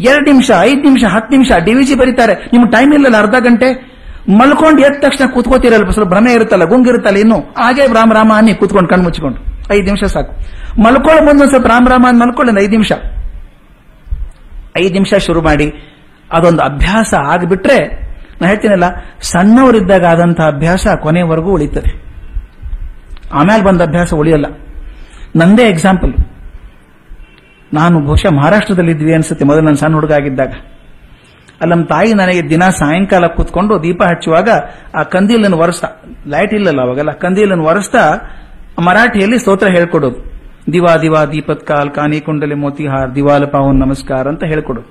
[0.00, 2.34] ಎರಡು ನಿಮಿಷ, ಐದು ನಿಮಿಷ, ಹತ್ತು ನಿಮಿಷ ಡಿವಿಜಿ ಬರೀತಾರೆ.
[2.52, 3.90] ನಿಮ್ಗೆ ಟೈಮ್ ಇಲ್ಲಲ್ಲ ಅರ್ಧ ಗಂಟೆ.
[4.28, 7.36] ಮಲ್ಕೊಂಡು ಎದ್ದ ತಕ್ಷಣ ಕೂತ್ಕೋತಿರಲ್ಲ, ಸ್ವಲ್ಪ ಭ್ರಮೆ ಇರುತ್ತಲ್ಲ ಗುಂಗಿರುತ್ತಲ್ಲ ಇನ್ನು.
[7.36, 9.38] ಹಾಗೆ ರಾಮ ರಾಮ ಅನ್ನಿ ಕೂತ್ಕೊಂಡು ಕಣ್ಣು ಮುಚ್ಕೊಂಡು.
[9.74, 10.32] ಐದು ನಿಮಿಷ ಸಾಕು.
[10.82, 12.92] ಮಲ್ಕೊಳ್ಳೋ ಮುಂದೆ ಸ್ವಲ್ಪ ರಾಮ ರಾಮ ಅಂತ ಮಲ್ಕೊಳ್ಳಿ ಒಂದು ಐದು ನಿಮಿಷ.
[14.76, 15.72] ಐದು ನಿಮಿಷ ಶುರು ಮಾಡಿ.
[16.32, 17.78] ಅದೊಂದು ಅಭ್ಯಾಸ ಆಗ್ಬಿಟ್ರೆ,
[18.42, 18.84] ನಾ ಹೇಳ್ತೀನಲ್ಲ,
[19.20, 21.99] ಸಣ್ಣವರಿದ್ದಾಗ ಆದಂತಹ ಅಭ್ಯಾಸ ಕೊನೆವರೆಗೂ ಉಳಿತದೆ.
[23.38, 24.46] ಆಮೇಲೆ ಬಂದ ಅಭ್ಯಾಸ ಉಳಿಯಲ್ಲ.
[25.40, 26.12] ನಂದೇ ಎಕ್ಸಾಂಪಲ್
[27.72, 30.52] ನಾನು ಬಹುಶಃ ಮಹಾರಾಷ್ಟ್ರದಲ್ಲಿದ್ವಿ ಅನ್ಸುತ್ತೆ, ಮೊದಲು ನಾನು ಸಣ್ಣ ಹುಡುಗ ಆಗಿದ್ದಾಗ.
[31.60, 34.48] ಅಲ್ಲಿ ನಮ್ಮ ತಾಯಿ ನನಗೆ ದಿನ ಸಾಯಂಕಾಲ ಕೂತ್ಕೊಂಡು ದೀಪ ಹಚ್ಚುವಾಗ
[34.98, 35.88] ಆ ಕಂದೀಲನ್ನು ಒರೆಸ್ತಾ
[36.34, 38.02] ಲೈಟ್ ಇಲ್ಲಲ್ಲ ಅವಾಗೆಲ್ಲ, ಕಂದೀಲನ್ನು ಒರೆಸ್ತಾ
[38.86, 40.18] ಮರಾಠಿಯಲ್ಲಿ ಸ್ತೋತ್ರ ಹೇಳ್ಕೊಡೋದು.
[40.74, 44.82] ದಿವಾ ದಿವಾ ದೀಪತ್ ಕಾಲ್ ಕಾನಿ ಕುಂಡಲಿ ಮೋತಿಹಾರ್, ದಿವಾಲ ಪಾವನ್ ನಮಸ್ಕಾರ ಅಂತ ಹೇಳ್ಕೊಡು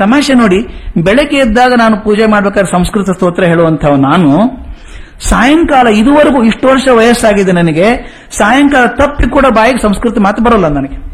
[0.00, 0.60] ತಮಾಷೆ ನೋಡಿ,
[1.06, 4.30] ಬೆಳಗ್ಗೆ ಎದ್ದಾಗ ನಾನು ಪೂಜೆ ಮಾಡ್ಬೇಕಾದ್ರೆ ಸಂಸ್ಕೃತ ಸ್ತೋತ್ರ ಹೇಳುವಂಥವ್ ನಾನು
[5.20, 11.08] ಸಾಯಂಕಾಲ ಇದುವರೆಗೂ ಇಷ್ಟು ವರ್ಷ ವಯಸ್ಸಾಗಿದೆ ನನಗೆ, ಸಾಯಂಕಾಲ ತಪ್ಪಿ ಕೂಡ ಬಾಯಿಗೆ ಸಂಸ್ಕೃತಿ ಮಾತು ಬರೋಲ್ಲ ನನಗೆ.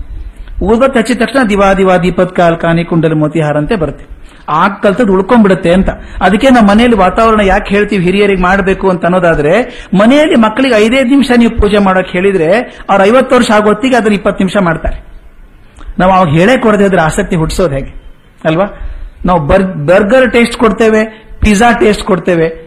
[0.65, 4.05] ಊದತ್ ಹಚ್ಚಿದ ತಕ್ಷಣ ದಿವಾ ದಿವಾ ದೀಪತ್ ಕಾಲ್ ಕಾನಿ ಕುಂಡಲಿ ಮೋತಿಹಾರ ಅಂತ ಬರುತ್ತೆ.
[4.49, 5.91] ಆ ಕಲ್ತದ್ದು ಉಳ್ಕೊಂಡ್ಬಿಡುತ್ತೆ ಅಂತ.
[6.21, 11.61] ಅದಕ್ಕೆ ನಮ್ಮ ಮನೆಯಲ್ಲಿ ವಾತಾವರಣ ಯಾಕೆ ಹೇಳ್ತೀವಿ ಹಿರಿಯರಿಗೆ ಮಾಡಬೇಕು ಅಂತ ಅನ್ನೋದಾದ್ರೆ, ಮನೆಯಲ್ಲಿ ಮಕ್ಕಳಿಗೆ ಐದೈದು ನಿಮಿಷ ನೀವು
[11.61, 12.53] ಪೂಜೆ ಮಾಡೋಕೆ ಹೇಳಿದ್ರೆ
[12.91, 15.05] ಅವ್ರು ಐವತ್ತು ವರ್ಷ ಆಗೋತ್ತಿಗೆ ಅದನ್ನ ಇಪ್ಪತ್ತು ನಿಮಿಷ ಮಾಡ್ತಾರೆ.
[15.99, 18.05] ನಾವು ಅವಾಗ ಹೇಳೇ ಕೊಡದೆ ಅದ್ರ ಆಸಕ್ತಿ ಹುಟ್ಟಿಸೋದು ಹೇಗೆ?
[18.45, 18.65] ಅಲ್ವಾ?
[19.27, 19.41] ನಾವು
[19.87, 21.05] ಬರ್ಗರ್ ಟೇಸ್ಟ್ ಕೊಡ್ತೇವೆ,
[21.41, 22.63] ಪಿಜ್ಜಾ ಟೇಸ್ಟ್ ಕೊಡ್ತೇವೆ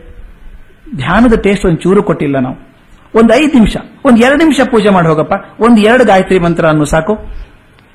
[0.96, 2.68] ಧ್ಯಾನದ ಟೇಸ್ಟ್ ಒಂದು ಚೂರು ಕೊಟ್ಟಿಲ್ಲ ನಾವು.
[3.16, 7.14] ಒಂದು ಐದು ನಿಮಿಷ, ಒಂದು ಎರಡು ನಿಮಿಷ ಪೂಜೆ ಮಾಡಿ ಹೋಗಪ್ಪ, ಒಂದು ಎರಡು ಗಾಯತ್ರಿ ಮಂತ್ರ ಅನ್ನು ಸಾಕು.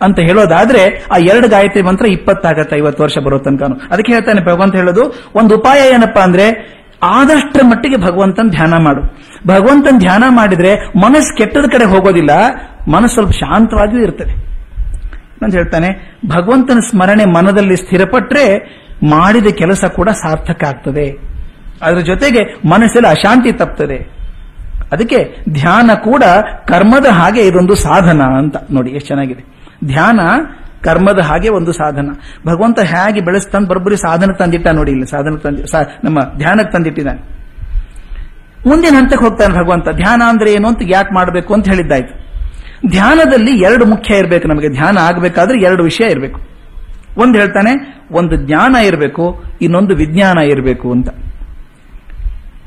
[0.03, 3.81] ಅಂತ ಹೇಳೋದಾದ್ರೆ ಆ ಎರಡು ಗಾಯತ್ರಿ ಮಂತ್ರ ಇಪ್ಪತ್ತಾಗತ್ತೆ, ಐವತ್ತು ವರ್ಷ ಬರೋ ತನಕನು.
[3.91, 6.73] ಅದಕ್ಕೆ ಹೇಳ್ತಾನೆ ಭಗವಂತ ಹೇಳೋದು, ಒಂದು ಉಪಾಯ ಏನಪ್ಪಾ ಅಂದ್ರೆ
[7.03, 9.03] ಆದಷ್ಟರ ಮಟ್ಟಿಗೆ ಭಗವಂತನ ಧ್ಯಾನ ಮಾಡು.
[9.47, 12.31] ಭಗವಂತನ ಧ್ಯಾನ ಮಾಡಿದ್ರೆ ಮನಸ್ಸು ಕೆಟ್ಟದ ಕಡೆ ಹೋಗೋದಿಲ್ಲ,
[12.89, 14.33] ಮನಸ್ಸು ಸ್ವಲ್ಪ ಶಾಂತವಾಗಿಯೂ ಇರ್ತದೆ.
[15.43, 18.45] ಅಂತ ಹೇಳ್ತಾನೆ, ಭಗವಂತನ ಸ್ಮರಣೆ ಮನದಲ್ಲಿ ಸ್ಥಿರಪಟ್ರೆ
[19.11, 21.32] ಮಾಡಿದ ಕೆಲಸ ಕೂಡ ಸಾರ್ಥಕ ಆಗ್ತದೆ.
[21.83, 24.23] ಅದರ ಜೊತೆಗೆ ಮನಸ್ಸಲ್ಲಿ ಅಶಾಂತಿ ತಪ್ತದೆ.
[24.93, 26.25] ಅದಕ್ಕೆ ಧ್ಯಾನ ಕೂಡ
[26.69, 29.45] ಕರ್ಮದ ಹಾಗೆ ಇದೊಂದು ಸಾಧನ ಅಂತ ನೋಡಿ ಎಷ್ಟು ಚೆನ್ನಾಗಿದೆ.
[29.85, 30.21] ಧ್ಯಾನ
[30.85, 32.11] ಕರ್ಮದ ಹಾಗೆ ಒಂದು ಸಾಧನ.
[32.47, 35.63] ಭಗವಂತ ಹೇಗೆ ಬೆಳೆಸ್ತಂದು ಬರೋಬ್ಬರಿ ಸಾಧನ ತಂದಿಟ್ಟ ನೋಡಿ ಇಲ್ಲಿ, ಸಾಧನ ತಂದಿ
[36.05, 37.21] ನಮ್ಮ ಧ್ಯಾನಕ್ಕೆ ತಂದಿಟ್ಟಿದ್ದಾನೆ.
[38.69, 42.15] ಮುಂದಿನ ಹಂತಕ್ಕೆ ಹೋಗ್ತಾನೆ ಭಗವಂತ, ಧ್ಯಾನ ಅಂದ್ರೆ ಏನು ಅಂತ ಯಾಕೆ ಮಾಡಬೇಕು ಅಂತ ಹೇಳಿದ್ದಾಯ್ತು.
[42.89, 46.41] ಧ್ಯಾನದಲ್ಲಿ ಎರಡು ಮುಖ್ಯ ಇರಬೇಕು ನಮಗೆ, ಧ್ಯಾನ ಆಗಬೇಕಾದ್ರೆ ಎರಡು ವಿಷಯ ಇರಬೇಕು.
[47.17, 51.09] ಒಂದು ಹೇಳ್ತಾನೆ, ಒಂದು ಜ್ಞಾನ ಇರಬೇಕು, ಇನ್ನೊಂದು ವಿಜ್ಞಾನ ಇರಬೇಕು ಅಂತ.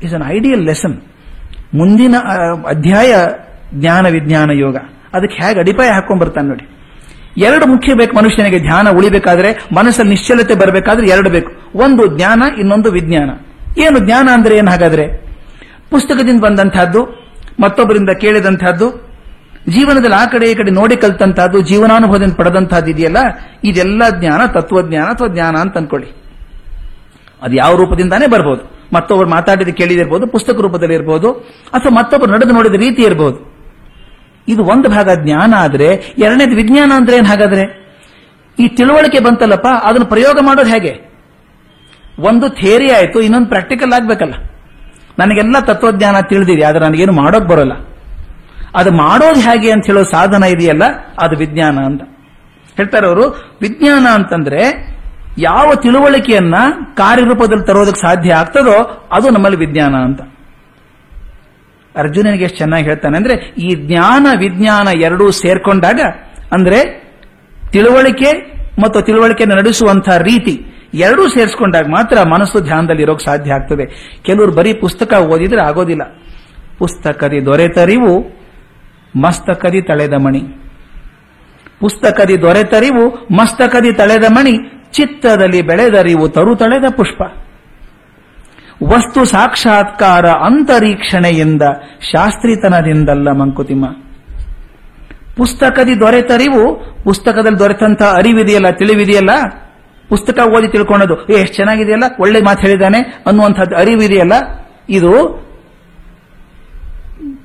[0.02, 1.02] ಇಸ್ ಅನ್ ಐಡಿಯಲ್ ಲೆಸನ್
[1.74, 2.14] ಮುಂದಿನ
[2.68, 3.14] ಅಧ್ಯಾಯ
[3.74, 4.76] ಜ್ಞಾನ ವಿಜ್ಞಾನ ಯೋಗ.
[5.14, 6.68] ಅದಕ್ಕೆ ಹೇಗೆ ಅಡಿಪಾಯ ಹಾಕೊಂಡ್ ಬರ್ತಾನೆ ನೋಡಿ.
[7.38, 8.58] ಎರಡು ಮುಖ್ಯ ಬೇಕು ಮನುಷ್ಯನಿಗೆ.
[8.58, 11.78] ಧ್ಯಾನ ಉಳಿಬೇಕಾದ್ರೆ ಮನಸ್ಸಲ್ಲಿ ನಿಶ್ಚಲತೆ ಬರಬೇಕಾದ್ರೆ ಎರಡು ಬೇಕು.
[11.78, 13.30] ಒಂದು ಜ್ಞಾನ, ಇನ್ನೊಂದು ವಿಜ್ಞಾನ.
[13.78, 15.06] ಏನು ಜ್ಞಾನ ಅಂದ್ರೆ ಏನು ಹಾಗಾದ್ರೆ?
[15.90, 18.90] ಪುಸ್ತಕದಿಂದ ಬಂದಂತಹದ್ದು, ಮತ್ತೊಬ್ಬರಿಂದ ಕೇಳಿದಂತಹದ್ದು,
[19.68, 23.16] ಜೀವನದಲ್ಲಿ ಆ ಕಡೆ ಈ ಕಡೆ ನೋಡಿ ಕಲ್ತಂತಹದ್ದು, ಜೀವನಾನುಭವದಿಂದ ಪಡೆದಂತಹದ್ದು ಇದೆಯಲ್ಲ?
[23.64, 26.08] ಇದೆಲ್ಲ ಜ್ಞಾನ, ತತ್ವಜ್ಞಾನ ಅಥವಾ ಜ್ಞಾನ ಅಂತ ಅನ್ಕೊಳ್ಳಿ.
[27.42, 28.75] ಅದು ಯಾವ ರೂಪದಿಂದಾನೇ ಬರ್ಬೋದು.
[28.94, 31.32] ಮತ್ತೊಬ್ಬರು ಮಾತಾಡಿದ ಕೇಳಿದಿರ್ಬೋದು ಪುಸ್ತಕ ರೂಪದಲ್ಲಿ ಇರಬಹುದು
[31.72, 33.56] ಅಥವಾ ಮತ್ತೊಬ್ಬರು ನಡೆದು ನೋಡಿದ ರೀತಿ ಇರಬಹುದು
[34.48, 37.86] ಇದು ಒಂದು ಭಾಗ ಜ್ಞಾನ ಆದರೆ, ಎರಡನೇದು ವಿಜ್ಞಾನ ಅಂದ್ರೆ ಏನ್ ಹಾಗಾದ್ರೆ?
[38.58, 41.10] ಈ ತಿಳುವಳಿಕೆ ಬಂತಲ್ಲಪ್ಪ, ಅದನ್ನು ಪ್ರಯೋಗ ಮಾಡೋದು ಹೇಗೆ?
[42.18, 44.34] ಒಂದು ಥಿಯರಿ ಆಯಿತು, ಇನ್ನೊಂದು ಪ್ರಾಕ್ಟಿಕಲ್ ಆಗ್ಬೇಕಲ್ಲ.
[45.18, 47.72] ನನಗೆಲ್ಲ ತತ್ವಜ್ಞಾನ ತಿಳಿದಿದೆ, ಆದ್ರೆ ನನಗೇನು ಮಾಡೋಕ್ ಬರೋಲ್ಲ.
[48.74, 50.82] ಅದು ಮಾಡೋದು ಹೇಗೆ ಅಂತ ಹೇಳೋ ಸಾಧನ ಇದೆಯಲ್ಲ,
[51.18, 52.02] ಅದು ವಿಜ್ಞಾನ ಅಂತ.
[52.76, 54.95] ಹೇಳ್ತಾರೆ ಅವರು, ವಿಜ್ಞಾನ ಅಂತಂದ್ರೆ
[55.38, 56.54] ಯಾವ ತಿಳುವಳಿಕೆಯನ್ನ
[56.94, 60.22] ಕಾರ್ಯರೂಪದಲ್ಲಿ ತರೋದಕ್ಕೆ ಸಾಧ್ಯ ಆಗ್ತದೋ ಅದು ನಮ್ಮಲ್ಲಿ ವಿಜ್ಞಾನ ಅಂತ.
[61.96, 66.00] ಅರ್ಜುನನಿಗೆ ಎಷ್ಟು ಚೆನ್ನಾಗಿ ಹೇಳ್ತಾನೆ ಅಂದ್ರೆ, ಈ ಜ್ಞಾನ ವಿಜ್ಞಾನ ಎರಡೂ ಸೇರ್ಕೊಂಡಾಗ,
[66.52, 67.06] ಅಂದ್ರೆ
[67.72, 74.16] ತಿಳುವಳಿಕೆ ಮತ್ತು ತಿಳುವಳಿಕೆಯನ್ನು ನಡೆಸುವಂತಹ ರೀತಿ ಎರಡೂ ಸೇರಿಸ್ಕೊಂಡಾಗ ಮಾತ್ರ ಮನಸ್ಸು ಧ್ಯಾನದಲ್ಲಿ ಇರೋಕೆ ಸಾಧ್ಯ ಆಗ್ತದೆ.
[74.22, 76.02] ಕೆಲವರು ಬರೀ ಪುಸ್ತಕ ಓದಿದ್ರೆ ಆಗೋದಿಲ್ಲ.
[76.78, 78.40] ಪುಸ್ತಕದಿ ದೊರೆತರಿವು,
[79.16, 80.40] ಮಸ್ತಕದಿ ತಳೆದ ಮಣಿ.
[81.80, 87.22] ಪುಸ್ತಕದಿ ದೊರೆತರಿವು, ಮಸ್ತಕದಿ ತಳೆದ ಮಣಿ ಚಿತ್ತದಲ್ಲಿ ಬೆಳೆದರಿವು ತರುತಳೆದ ಪುಷ್ಪ.
[88.84, 91.62] ವಸ್ತು ಸಾಕ್ಷಾತ್ಕಾರ ಅಂತರೀಕ್ಷಣೆಯಿಂದ
[92.12, 93.88] ಶಾಸ್ತ್ರೀತನದಿಂದಲ್ಲ ಮಂಕುತಿಮ್ಮ.
[95.36, 99.30] ಪುಸ್ತಕದಿ ದೊರೆತರಿವು, ಪುಸ್ತಕದಲ್ಲಿ ದೊರೆತಂತ ಅರಿವಿದೆಯಲ್ಲ, ತಿಳಿವಿದೆಯಲ್ಲ?
[100.08, 104.32] ಪುಸ್ತಕ ಓದಿ ತಿಳ್ಕೊಳ್ಳೋದು ಏ, ಎಷ್ಟು ಚೆನ್ನಾಗಿದೆಯಲ್ಲ, ಒಳ್ಳೆ ಮಾತು ಹೇಳಿದ್ದಾನೆ ಅನ್ನುವಂಥದ್ದು ಅರಿವಿದೆಯಲ್ಲ?
[104.88, 105.46] ಇದು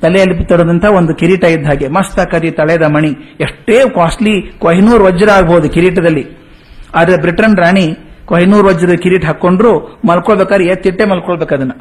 [0.01, 1.88] ತಲೆಯಲ್ಲಿ ತೊಡದಂತ ಒಂದು ಕಿರೀಟ ಇದ್ದ ಹಾಗೆ.
[1.88, 3.38] ಮಸ್ತಕದಿ ತಳೆದ ಮಣಿ.
[3.39, 6.40] ಎಷ್ಟೇ ಕಾಸ್ಟ್ಲಿ ಕೊಹಿನೂರ್ ವಜ್ರ ಆಗಬಹುದು ಕಿರೀಟದಲ್ಲಿ.
[6.95, 7.98] ಆದ್ರೆ ಬ್ರಿಟನ್ ರಾಣಿ
[8.38, 11.71] ಐನೂರು ವಜ್ರದ ಕಿರೀಟ್ ಹಾಕೊಂಡ್ರು ಮಲ್ಕೊಳ್ಬೇಕಾದ್ರೆ ಎತ್ತಿಟ್ಟೆ ಮಲ್ಕೊಳ್ಬೇಕು ಅದನ್ನ.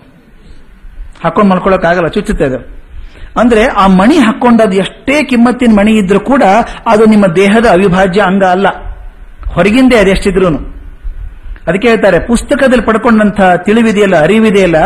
[1.24, 2.80] ಹಾಕೊಂಡು ಮಲ್ಕೊಳಕ್ ಆಗಲ್ಲ, ಚುಚ್ಚುತ್ತೆ ಅದು.
[3.40, 6.42] ಅಂದ್ರೆ ಆ ಮಣಿ ಹಾಕೊಂಡದ್ದು ಎಷ್ಟೇ ಕಿಮ್ಮತ್ತಿನ ಮಣಿ ಇದ್ರೂ ಕೂಡ
[6.86, 8.66] ಅದು ನಿಮ್ಮ ದೇಹದ ಅವಿಭಾಜ್ಯ ಅಂಗ ಅಲ್ಲ.
[9.52, 10.46] ಹೊರಗಿಂದೇ ಅದೆಷ್ಟಿದ್ರು
[11.66, 14.76] ಅದಕ್ಕೆ ಹೇಳ್ತಾರೆ, ಪುಸ್ತಕದಲ್ಲಿ ಪಡ್ಕೊಂಡಂತ ತಿಳಿವಿದೆಯಲ್ಲ, ಅರಿವಿದೆಯಲ್ಲ,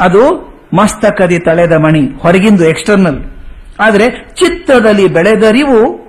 [0.00, 3.24] ಅದು ಮಸ್ತಕದಿ ತಳೆದ ಮಣಿ, ಹೊರಗಿಂದು ಎಕ್ಸ್ಟರ್ನಲ್
[3.80, 6.07] ಆದರೆ ಚಿತ್ತದಲ್ಲಿ ಬೆಳೆದರಿವು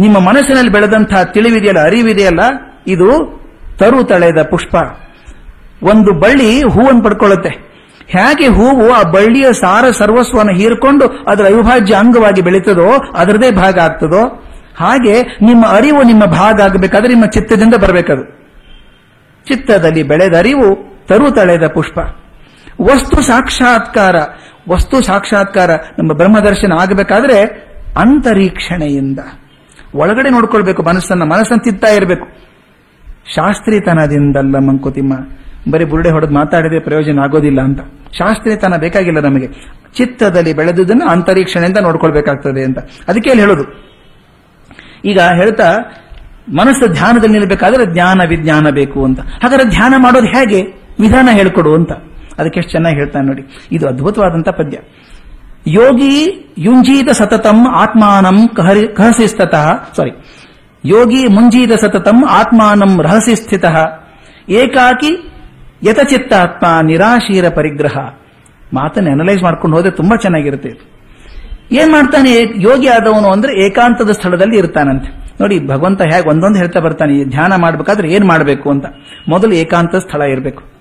[0.00, 2.40] ನಿಮ್ಮ ಮನಸ್ಸಿನಲ್ಲಿ ಬೆಳೆದಂತಹ ತಿಳಿವಿದೆಯಲ್ಲ, ಅರಿವಿದೆಯಲ್ಲ,
[2.86, 3.40] ಇದು
[3.78, 4.76] ತರು ತಳೆದ ಪುಷ್ಪ.
[5.82, 7.48] ಒಂದು ಬಳ್ಳಿ ಹೂವನ್ನು ಪಡ್ಕೊಳ್ಳುತ್ತೆ.
[8.08, 15.22] ಹೇಗೆ ಹೂವು ಆ ಬಳ್ಳಿಯ ಸಾರ ಸರ್ವಸ್ವವನ್ನು ಹೀರಿಕೊಂಡು ಅದರ ಅವಿಭಾಜ್ಯ ಅಂಗವಾಗಿ ಬೆಳೀತದೋ, ಅದರದೇ ಭಾಗ ಆಗ್ತದೋ, ಹಾಗೆ
[15.22, 18.24] ನಿಮ್ಮ ಅರಿವು ನಿಮ್ಮ ಭಾಗ ಆಗಬೇಕಾದ್ರೆ ನಿಮ್ಮ ಚಿತ್ತದಿಂದ ಬರಬೇಕದು.
[19.44, 20.68] ಚಿತ್ತದಲ್ಲಿ ಬೆಳೆದ ಅರಿವು
[21.06, 21.98] ತರು ತಳೆದ ಪುಷ್ಪ.
[22.82, 24.16] ವಸ್ತು ಸಾಕ್ಷಾತ್ಕಾರ
[24.68, 27.42] ವಸ್ತು ಸಾಕ್ಷಾತ್ಕಾರ ನಮ್ಮ ಬ್ರಹ್ಮದರ್ಶನ ಆಗಬೇಕಾದ್ರೆ
[27.96, 29.18] ಅಂತರೀಕ್ಷಣೆಯಿಂದ.
[29.94, 32.24] ಒಳಗಡೆ ನೋಡ್ಕೊಳ್ಬೇಕು, ಮನಸ್ಸನ್ನ ಮನಸ್ಸನ್ನು ತಿತ್ತಾ ಇರಬೇಕು.
[33.34, 35.14] ಶಾಸ್ತ್ರೀತನದಿಂದಲ್ಲ ಮಂಕುತಿಮ್ಮ,
[35.70, 37.80] ಬರೀ ಬುರುಡೆ ಹೊಡೆದು ಮಾತಾಡಿದ್ರೆ ಪ್ರಯೋಜನ ಆಗೋದಿಲ್ಲ ಅಂತ.
[38.18, 39.48] ಶಾಸ್ತ್ರೀಯತನ ಬೇಕಾಗಿಲ್ಲ ನಮಗೆ.
[39.94, 42.78] ಚಿತ್ತದಲ್ಲಿ ಬೆಳೆದುದನ್ನು ಅಂತರೀಕ್ಷಣೆಯಿಂದ ನೋಡ್ಕೊಳ್ಬೇಕಾಗ್ತದೆ ಅಂತ.
[43.08, 43.64] ಅದಕ್ಕೆ ಅಲ್ಲಿ ಹೇಳೋದು.
[45.04, 45.76] ಈಗ ಹೇಳ್ತಾ,
[46.48, 49.20] ಮನಸ್ಸು ಧ್ಯಾನದಲ್ಲಿ ನಿಲ್ಲಬೇಕಾದ್ರೆ ಜ್ಞಾನ ವಿಜ್ಞಾನ ಬೇಕು ಅಂತ.
[49.20, 50.62] ಹಾಗಾದ್ರೆ ಧ್ಯಾನ ಮಾಡೋದು ಹೇಗೆ?
[51.00, 51.92] ವಿಧಾನ ಹೇಳ್ಕೊಡು ಅಂತ.
[52.38, 53.42] ಅದಕ್ಕೆ ಎಷ್ಟು ಚೆನ್ನಾಗಿ ಹೇಳ್ತಾನೆ ನೋಡಿ.
[53.72, 54.78] ಇದು ಅದ್ಭುತವಾದಂತ ಪದ್ಯ.
[55.66, 58.96] ಯೋಗಿ ಯುಂಜೀದ ಸತತಂ ಆತ್ಮಾನಂ ಕಹರಿ-
[59.96, 60.10] ಸಾರಿ
[60.84, 63.64] ಯೋಗಿ ಮುಂಜೀದ ಸತತಂ ಆತ್ಮಾನಂ ರಹಸಿ ಸ್ಥಿತ
[64.48, 65.32] ಏಕಾಕಿ
[65.82, 67.96] ಯತಚಿತ್ತಾತ್ಮ ನಿರಾಶೀರ ಪರಿಗ್ರಹ.
[68.74, 71.00] ಮಾತನ್ನು ಅನಲೈಸ್ ಮಾಡ್ಕೊಂಡು ಹೋದ್ರೆ ತುಂಬಾ ಚೆನ್ನಾಗಿರುತ್ತೆ.
[71.72, 75.34] ಏನ್ ಮಾಡ್ತಾನೆ ಯೋಗಿ ಆದವನು ಅಂದ್ರೆ ಏಕಾಂತದ ಸ್ಥಳದಲ್ಲಿ ಇರ್ತಾನಂತೆ.
[75.40, 78.86] ನೋಡಿ, ಭಗವಂತ ಹೇಗೆ ಒಂದೊಂದು ಹೇಳ್ತಾ ಬರ್ತಾನೆ ಧ್ಯಾನ ಮಾಡ್ಬೇಕಾದ್ರೆ ಏನ್ ಮಾಡಬೇಕು ಅಂತ.
[79.28, 80.79] ಮೊದಲು ಏಕಾಂತ ಸ್ಥಳ ಇರಬೇಕು.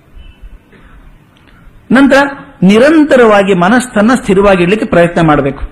[1.91, 2.17] ನಂತರ
[2.63, 5.63] ನಿರಂತರವಾಗಿ ಮನಸ್ಸನ್ನ ಸ್ಥಿರವಾಗಿಡ್ಲಿಕ್ಕೆ ಪ್ರಯತ್ನ ಮಾಡಬೇಕು.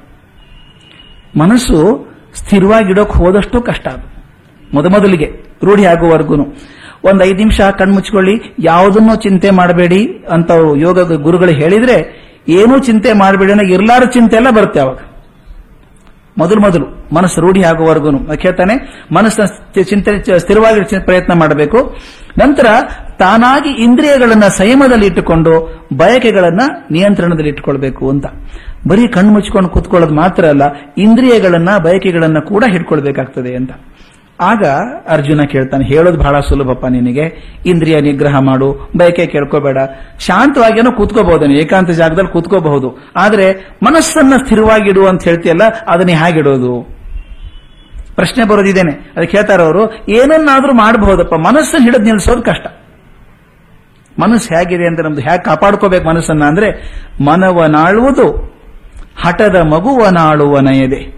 [1.40, 4.18] ಮನಸ್ಸು ಸ್ಥಿರವಾಗಿಡೋಕೆ ಹೋದಷ್ಟು ಕಷ್ಟ ಅದು.
[4.74, 5.26] ಮೊದಮೊದಲಿಗೆ
[5.64, 6.36] ರೂಢಿ ಆಗುವವರೆಗೂ
[7.04, 13.64] ಒಂದು ಐದು ನಿಮಿಷ ಕಣ್ಮುಚ್ಕೊಳ್ಳಿ ಯಾವುದನ್ನೂ ಚಿಂತೆ ಮಾಡಬೇಡಿ ಅಂತ ಯೋಗ ಗುರುಗಳು ಹೇಳಿದ್ರೆ, ಏನೂ ಚಿಂತೆ ಮಾಡಬೇಡಿ ಅನ್ನೋ
[13.64, 15.00] ಇರ್ಲಾರ ಚಿಂತೆ ಎಲ್ಲ ಬರುತ್ತೆ ಅವಾಗ.
[16.38, 19.06] ಮೊದಲು ಮೊದಲು ಮನಸ್ಸು ರೂಢಿ ಆಗುವವರೆಗೂ ಹೇಳ್ತಾನೆ?
[19.12, 21.96] ಮನಸ್ಸನ್ನ ಚಿಂತನೆ ಸ್ಥಿರವಾಗಿ ಪ್ರಯತ್ನ ಮಾಡಬೇಕು.
[22.42, 22.66] ನಂತರ
[23.20, 25.54] ತಾನಾಗಿ ಇಂದ್ರಿಯಗಳನ್ನ ಸಂಯಮದಲ್ಲಿ ಇಟ್ಟುಕೊಂಡು
[25.98, 28.26] ಬಯಕೆಗಳನ್ನ ನಿಯಂತ್ರಣದಲ್ಲಿ ಇಟ್ಟುಕೊಳ್ಬೇಕು ಅಂತ.
[28.88, 30.62] ಬರೀ ಕಣ್ಣು ಮುಚ್ಚಿಕೊಂಡು ಕೂತ್ಕೊಳ್ಳೋದು ಮಾತ್ರ ಅಲ್ಲ,
[30.98, 33.72] ಇಂದ್ರಿಯಗಳನ್ನ, ಬಯಕೆಗಳನ್ನ ಕೂಡ ಹಿಡ್ಕೊಳ್ಬೇಕಾಗ್ತದೆ ಅಂತ.
[34.42, 34.66] ಆಗ
[35.10, 39.78] ಅರ್ಜುನ ಕೇಳ್ತಾನೆ, ಹೇಳೋದು ಬಹಳ ಸುಲಭಪ್ಪ ನಿನಗೆ, ಇಂದ್ರಿಯ ನಿಗ್ರಹ ಮಾಡು, ಬಯಕೆ ಕೇಳ್ಕೋಬೇಡ.
[40.20, 43.12] ಶಾಂತವಾಗಿನೂ ಕೂತ್ಕೋಬಹುದು ಏಕಾಂತ ಜಾಗದಲ್ಲಿ ಕೂತ್ಕೋಬಹುದು.
[43.16, 46.98] ಆದ್ರೆ ಮನಸ್ಸನ್ನ ಸ್ಥಿರವಾಗಿಡು ಅಂತ ಹೇಳ್ತಿಯಲ್ಲ, ಅದನ್ನ ಹೇಗಿಡೋದು.
[48.16, 52.68] ಪ್ರಶ್ನೆ ಬರೋದಿದ್ದೇನೆ ಅದಕ್ಕೆ ಹೇಳ್ತಾರೆ ಅವರು, ಏನನ್ನಾದ್ರೂ ಮಾಡಬಹುದಪ್ಪ, ಮನಸ್ಸನ್ನು ಹಿಡಿದು ನಿಲ್ಲಿಸೋದು ಕಷ್ಟ.
[54.20, 56.72] ಮನಸ್ಸು ಹೇಗಿದೆ ಅಂತ ನಮ್ದು ಹೇಗೆ ಕಾಪಾಡ್ಕೋಬೇಕು ಮನಸ್ಸನ್ನ ಅಂದ್ರೆ,
[57.26, 58.58] ಮನವನಾಳುವುದು,
[59.26, 61.17] ಹಠದ ಮಗುವನಾಳುವ ನಯದೆ.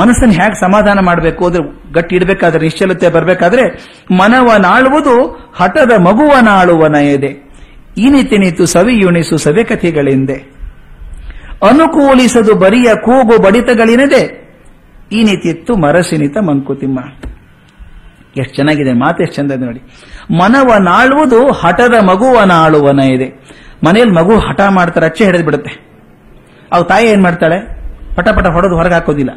[0.00, 3.64] ಮನಸ್ಸನ್ನು ಹೇಗೆ ಸಮಾಧಾನ ಮಾಡಬೇಕು, ಅಂದ್ರೆ ಗಟ್ಟಿ ಇಡಬೇಕಾದ್ರೆ ನಿಶ್ಚಲತೆ ಬರಬೇಕಾದ್ರೆ
[4.10, 5.14] ಮನವನಾಳುವುದು
[5.56, 7.52] ಹಠದ ಮಗುವನಾಳುವನಯದೆ.
[7.98, 10.34] ಈ ಇನಿತಿನಿತು ಸವಿಯುಣಿಸು ಸವಿ ಕಥೆಗಳಿಂದೆ.
[11.62, 14.42] ಅನುಕೂಲಿಸದು ಬರಿಯ ಕೂಗು ಬಡಿತಗಳಿನದೆ.
[15.12, 17.00] ಇತ್ತು ಮರಸಿನಿತ ಮಂಕುತಿಮ್ಮ.
[18.36, 19.80] ಎಷ್ಟು ಚೆನ್ನಾಗಿದೆ, ಮಾತು ಎಷ್ಟು ಚಂದ ನೋಡಿ.
[20.30, 23.28] ಮನವನಾಳುವುದು ಹಠದ ಮಗುವನಾಳುವನ ಇದೆ
[23.86, 25.72] ಮನೆಯಲ್ಲಿ ಮಗು ಹಠ ಮಾಡ್ತಾರೆ, ಅಚ್ಚೆ ಹಿಡಿದು ಬಿಡುತ್ತೆ.
[26.72, 27.58] ಅವ್ ತಾಯಿ ಏನ್ ಮಾಡ್ತಾಳೆ?
[28.14, 29.30] ಪಟ ಪಟ ಹೊಡೆದು ಹೊರಗೆ ಹಾಕೋದಿಲ್ಲ.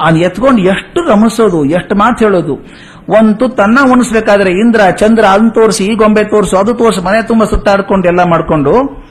[0.00, 2.54] ಅವ್ನು ಎತ್ಕೊಂಡು ಎಷ್ಟು ರಮಿಸೋದು ಎಷ್ಟು ಮಾತು ಹೇಳೋದು.
[3.08, 8.08] ಒಂದು ತನ್ನ ಉಣಿಸ್ಬೇಕಾದ್ರೆ ಇಂದ್ರ, ಚಂದ್ರ ಅದನ್ನ ತೋರಿಸಿ, ಈ ಗೊಂಬೆ ತೋರಿಸು, ಅದು ತೋರಿಸಿ, ಮನೆ ತುಂಬ ಸುತ್ತಾಡ್ಕೊಂಡು
[8.08, 9.04] ಎಲ್ಲ ಮಾಡ್ಕೊಂಡು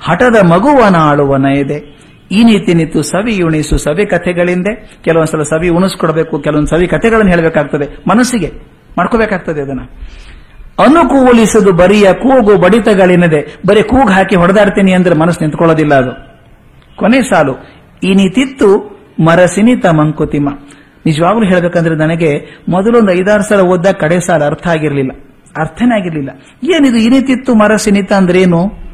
[0.00, 2.00] ಹಠದ ಮಗುವನ ಆಳುವನ ಇದೆ.
[2.32, 4.98] ಈ ನೀತಿ ನಿಂತು ಸವಿ ಉಣಿಸು ಸವಿ ಕಥೆಗಳಿಂದೆ.
[5.04, 8.08] ಕೆಲವೊಂದ್ಸಲ ಸವಿ ಉಣಿಸ್ಕೊಡ್ಬೇಕು, ಕೆಲವೊಂದು ಸವಿ ಕಥೆಗಳನ್ನು ಹೇಳಬೇಕಾಗ್ತದೆ.
[8.08, 8.52] ಮನಸ್ಸಿಗೆ
[8.98, 9.80] ಮಾಡ್ಕೋಬೇಕಾಗ್ತದೆ ಅದನ್ನ.
[10.78, 13.58] ಅನುಕೂಲಿಸದು ಬರಿಯ ಕೂಗು ಬಡಿತಗಳೇನಿದೆ.
[13.66, 16.12] ಬರೀ ಕೂಗು ಹಾಕಿ ಹೊಡೆದಾಡ್ತೀನಿ ಅಂದ್ರೆ ಮನಸ್ಸು ನಿಂತ್ಕೊಳ್ಳೋದಿಲ್ಲ ಅದು.
[16.96, 17.54] ಕೊನೆ ಸಾಲು,
[18.02, 20.48] ಇನಿತಿತ್ತು ಮರಸಿನಿತ ಮಂಕುತಿಮ್ಮ
[21.06, 25.10] ನಿಜವಾಗ್ಲೂ ಹೇಳಬೇಕಂದ್ರೆ ನನಗೆ ಮೊದಲೊಂದು ಐದಾರು ಸಲ ಓದ್ದಾಗ ಕಡೆ ಸಾಲ ಅರ್ಥ ಆಗಿರಲಿಲ್ಲ.
[25.58, 26.30] ಅರ್ಥನೇ ಆಗಿರ್ಲಿಲ್ಲ.
[26.62, 28.90] ಏನಿದು ಇನಿತಿತ್ತು ಮರಸಿನಿತ ಅಂದ್ರೇನು?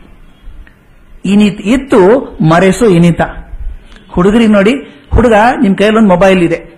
[1.25, 2.17] ಇನಿತ್ ಇತ್ತು
[2.49, 3.21] ಮರೆಸು ಇನಿತ.
[4.09, 4.75] ಹುಡುಗರಿಗೆ ನೋಡಿ,
[5.15, 6.77] ಹುಡುಗ ನಿಮ್ ಕೈಯಲ್ಲಿ ಒಂದು ಮೊಬೈಲ್ ಇದೆ.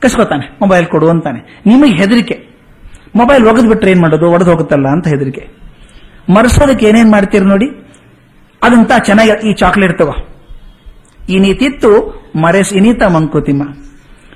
[0.00, 1.62] ಕಸ್ಕೋತಾನೆ, ಮೊಬೈಲ್ ಕೊಡು ಅಂತಾನೆ.
[1.66, 2.46] ನಿಮಗೆ ಹೆದರಿಕೆ.
[3.16, 4.30] ಮೊಬೈಲ್ ಒಗೆದು ಬಿಟ್ರೆ ಏನ್ ಮಾಡೋದು?
[4.30, 5.48] ಒಡೆದು ಹೋಗುತ್ತಲ್ಲ ಅಂತ ಹೆದರಿಕೆ.
[6.28, 7.66] ಮರಸೋದಕ್ಕೆ ಏನೇನ್ ಮಾಡ್ತೀರಿ ನೋಡಿ?
[8.62, 10.29] ಅದಂತ ಚೆನ್ನಾಗಿ ಈ ಚಾಕ್ಲೇಟ್ ತಗೋ.
[11.28, 13.62] ಇನಿತಿತ್ತು, ಮರೆಸ್ ಇನಿತ ಮಂಕುತಿಮ್ಮ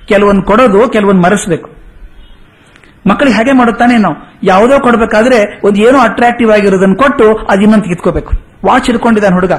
[0.07, 1.70] ಕೆಲವೊಂದು ಕೊಡೋದು, ಕೆಲವೊಂದು ಮರೆಸ್ಬೇಕು.
[3.07, 4.16] ಮಕ್ಕಳಿಗೆ ಹಾಗೆ ಮಾಡುತ್ತಾನೆ ನಾವು?
[4.42, 8.33] ಯಾವುದೋ ಕೊಡಬೇಕಾದ್ರೆ ಒಂದು ಏನೋ ಅಟ್ರಾಕ್ಟಿವ್ ಆಗಿರೋದನ್ನ ಕೊಟ್ಟು ಅದು ಇನ್ನೊಂದು ಕಿತ್ಕೋಬೇಕು
[8.64, 9.53] ವಾಚ್ ಹಿಡ್ಕೊಂಡಿದ್ದಾನೆ ಹುಡುಗ.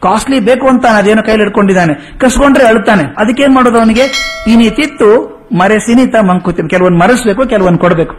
[0.00, 2.18] ಕಾಸ್ಟ್ಲಿ ಬೇಕು ಅಂತ ಅದೇನೋ ಕೈಲಿ ಹಿಡ್ಕೊಂಡಿದ್ದಾನೆ.
[2.18, 3.02] ಕಸ್ಕೊಂಡ್ರೆ ಅಳುತ್ತಾನೆ.
[3.18, 4.02] ಅದಕ್ಕೇನ್ ಮಾಡೋದು ಅವನಿಗೆ?
[4.46, 8.14] ಇನಿತಿತ್ತು ಮರೆಸಿನಿತ ಮಂಕುತಿಮ್ಮ ಕೆಲವೊಂದು ಮರೆಸ್ಬೇಕು, ಕೆಲವೊಂದು ಕೊಡಬೇಕು.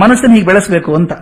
[0.00, 1.12] ಮನಸ್ಸನ್ನು ಹೀಗೆ ಬೆಳೆಸಬೇಕು ಅಂತ.